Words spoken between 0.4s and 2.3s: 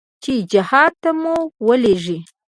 جهاد ته مو ولېږي.